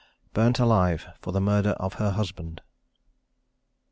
[0.33, 2.61] BURNT ALIVE FOR THE MURDER OF HER HUSBAND.